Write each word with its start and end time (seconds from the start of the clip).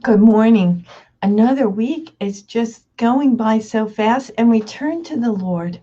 Good 0.00 0.20
morning. 0.20 0.86
Another 1.22 1.68
week 1.68 2.14
is 2.20 2.42
just 2.42 2.84
going 2.96 3.34
by 3.34 3.58
so 3.58 3.88
fast, 3.88 4.30
and 4.38 4.48
we 4.48 4.60
turn 4.60 5.02
to 5.04 5.18
the 5.18 5.32
Lord 5.32 5.80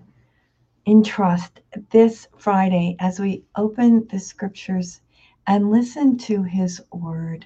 in 0.86 1.04
trust 1.04 1.60
this 1.92 2.26
Friday 2.38 2.96
as 3.00 3.20
we 3.20 3.44
open 3.58 4.08
the 4.10 4.20
scriptures 4.20 5.02
and 5.46 5.70
listen 5.70 6.18
to 6.20 6.44
his 6.44 6.82
word. 6.94 7.46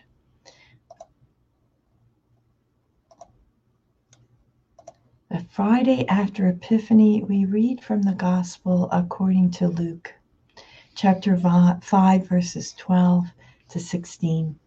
The 5.32 5.44
Friday 5.50 6.08
after 6.08 6.48
Epiphany, 6.48 7.24
we 7.24 7.46
read 7.46 7.84
from 7.84 8.04
the 8.04 8.14
Gospel 8.14 8.88
according 8.92 9.50
to 9.52 9.68
Luke, 9.70 10.14
chapter 10.94 11.36
5, 11.36 12.28
verses 12.30 12.74
12 12.74 13.26
to 13.70 13.80
16. 13.80 14.60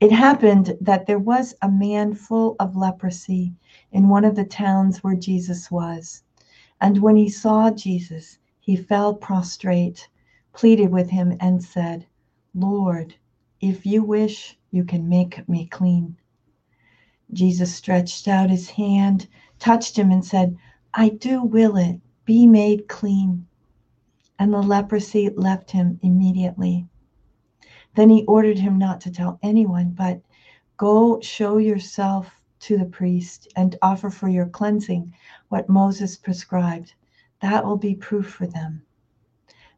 It 0.00 0.12
happened 0.12 0.78
that 0.80 1.06
there 1.06 1.18
was 1.18 1.54
a 1.60 1.70
man 1.70 2.14
full 2.14 2.56
of 2.58 2.74
leprosy 2.74 3.54
in 3.92 4.08
one 4.08 4.24
of 4.24 4.34
the 4.34 4.46
towns 4.46 5.04
where 5.04 5.14
Jesus 5.14 5.70
was. 5.70 6.22
And 6.80 7.02
when 7.02 7.16
he 7.16 7.28
saw 7.28 7.70
Jesus, 7.70 8.38
he 8.60 8.76
fell 8.76 9.12
prostrate, 9.12 10.08
pleaded 10.54 10.90
with 10.90 11.10
him, 11.10 11.36
and 11.38 11.62
said, 11.62 12.06
Lord, 12.54 13.14
if 13.60 13.84
you 13.84 14.02
wish, 14.02 14.56
you 14.70 14.84
can 14.84 15.06
make 15.06 15.46
me 15.46 15.66
clean. 15.66 16.16
Jesus 17.34 17.74
stretched 17.74 18.26
out 18.26 18.48
his 18.48 18.70
hand, 18.70 19.28
touched 19.58 19.98
him, 19.98 20.10
and 20.10 20.24
said, 20.24 20.56
I 20.94 21.10
do 21.10 21.42
will 21.42 21.76
it, 21.76 22.00
be 22.24 22.46
made 22.46 22.88
clean. 22.88 23.46
And 24.38 24.54
the 24.54 24.62
leprosy 24.62 25.28
left 25.28 25.70
him 25.70 26.00
immediately. 26.02 26.86
Then 27.94 28.08
he 28.08 28.24
ordered 28.26 28.58
him 28.58 28.78
not 28.78 29.00
to 29.00 29.10
tell 29.10 29.38
anyone, 29.42 29.90
but 29.90 30.20
go 30.76 31.20
show 31.20 31.58
yourself 31.58 32.40
to 32.60 32.78
the 32.78 32.84
priest 32.84 33.48
and 33.56 33.76
offer 33.82 34.10
for 34.10 34.28
your 34.28 34.46
cleansing 34.46 35.12
what 35.48 35.68
Moses 35.68 36.16
prescribed. 36.16 36.94
That 37.40 37.64
will 37.64 37.76
be 37.76 37.94
proof 37.94 38.28
for 38.30 38.46
them. 38.46 38.82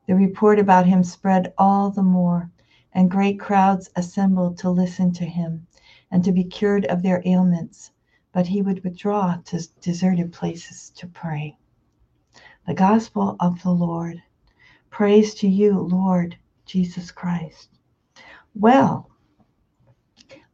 The 0.07 0.15
report 0.15 0.59
about 0.59 0.87
him 0.87 1.05
spread 1.05 1.55
all 1.57 1.91
the 1.91 2.03
more, 2.03 2.51
and 2.93 3.11
great 3.11 3.41
crowds 3.41 3.89
assembled 3.97 4.59
to 4.59 4.71
listen 4.71 5.13
to 5.13 5.25
him 5.25 5.67
and 6.11 6.23
to 6.25 6.33
be 6.33 6.45
cured 6.45 6.85
of 6.87 7.03
their 7.03 7.23
ailments. 7.25 7.93
But 8.33 8.49
he 8.49 8.63
would 8.63 8.85
withdraw 8.85 9.37
to 9.45 9.69
deserted 9.81 10.33
places 10.33 10.91
to 10.97 11.07
pray. 11.07 11.57
The 12.67 12.75
Gospel 12.75 13.37
of 13.41 13.63
the 13.63 13.71
Lord. 13.71 14.23
Praise 14.91 15.35
to 15.37 15.49
you, 15.49 15.79
Lord 15.79 16.37
Jesus 16.67 17.11
Christ. 17.11 17.69
Well, 18.55 19.11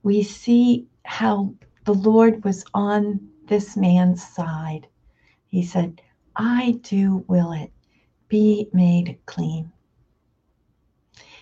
we 0.03 0.23
see 0.23 0.87
how 1.05 1.55
the 1.85 1.95
Lord 1.95 2.45
was 2.45 2.65
on 2.75 3.29
this 3.47 3.77
man's 3.77 4.27
side. 4.27 4.87
He 5.47 5.65
said, 5.65 6.01
I 6.37 6.79
do 6.83 7.25
will 7.29 7.53
it, 7.53 7.73
be 8.29 8.69
made 8.73 9.19
clean. 9.27 9.73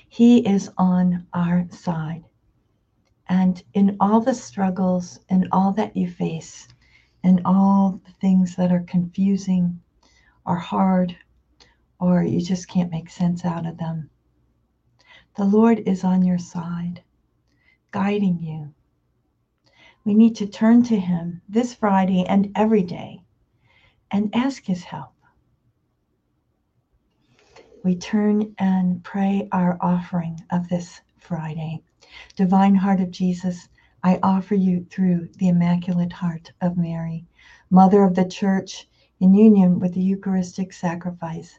He 0.08 0.38
is 0.46 0.70
on 0.78 1.26
our 1.32 1.66
side. 1.70 2.24
And 3.28 3.62
in 3.74 3.96
all 4.00 4.20
the 4.20 4.34
struggles 4.34 5.18
and 5.28 5.48
all 5.52 5.72
that 5.72 5.96
you 5.96 6.08
face, 6.10 6.68
and 7.24 7.42
all 7.44 8.00
the 8.04 8.12
things 8.12 8.54
that 8.54 8.72
are 8.72 8.84
confusing 8.86 9.80
or 10.46 10.56
hard, 10.56 11.16
or 11.98 12.22
you 12.22 12.40
just 12.40 12.68
can't 12.68 12.90
make 12.90 13.10
sense 13.10 13.44
out 13.44 13.66
of 13.66 13.78
them, 13.78 14.08
the 15.36 15.44
Lord 15.44 15.80
is 15.80 16.02
on 16.02 16.24
your 16.24 16.38
side, 16.38 17.02
guiding 17.90 18.42
you. 18.42 18.72
We 20.04 20.14
need 20.14 20.34
to 20.36 20.46
turn 20.46 20.82
to 20.84 20.98
Him 20.98 21.42
this 21.46 21.74
Friday 21.74 22.24
and 22.24 22.50
every 22.56 22.82
day 22.82 23.20
and 24.10 24.34
ask 24.34 24.64
His 24.64 24.82
help. 24.82 25.12
We 27.84 27.96
turn 27.96 28.54
and 28.58 29.04
pray 29.04 29.46
our 29.52 29.76
offering 29.82 30.40
of 30.50 30.68
this 30.68 31.02
Friday. 31.18 31.82
Divine 32.34 32.74
Heart 32.74 33.00
of 33.00 33.10
Jesus, 33.10 33.68
I 34.02 34.18
offer 34.22 34.54
you 34.54 34.86
through 34.90 35.28
the 35.36 35.48
Immaculate 35.48 36.14
Heart 36.14 36.52
of 36.62 36.78
Mary, 36.78 37.26
Mother 37.68 38.04
of 38.04 38.14
the 38.14 38.24
Church, 38.24 38.88
in 39.20 39.34
union 39.34 39.80
with 39.80 39.92
the 39.92 40.02
Eucharistic 40.02 40.72
sacrifice 40.72 41.58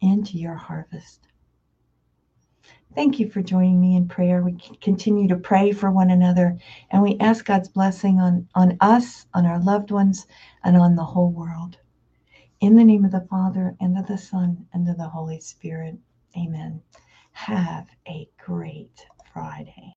into 0.00 0.38
your 0.38 0.54
harvest. 0.54 1.28
Thank 2.94 3.20
you 3.20 3.30
for 3.30 3.42
joining 3.42 3.80
me 3.80 3.96
in 3.96 4.08
prayer. 4.08 4.42
We 4.42 4.56
continue 4.80 5.28
to 5.28 5.36
pray 5.36 5.72
for 5.72 5.90
one 5.90 6.10
another 6.10 6.58
and 6.90 7.02
we 7.02 7.16
ask 7.20 7.44
God's 7.44 7.68
blessing 7.68 8.18
on, 8.18 8.48
on 8.54 8.76
us, 8.80 9.26
on 9.34 9.46
our 9.46 9.60
loved 9.60 9.90
ones, 9.90 10.26
and 10.64 10.76
on 10.76 10.96
the 10.96 11.04
whole 11.04 11.30
world. 11.30 11.78
In 12.60 12.74
the 12.74 12.84
name 12.84 13.04
of 13.04 13.12
the 13.12 13.26
Father, 13.30 13.76
and 13.80 13.96
of 13.96 14.08
the 14.08 14.18
Son, 14.18 14.66
and 14.72 14.88
of 14.88 14.96
the 14.96 15.08
Holy 15.08 15.38
Spirit. 15.40 15.96
Amen. 16.36 16.82
Have 17.32 17.86
a 18.08 18.28
great 18.36 19.06
Friday. 19.32 19.78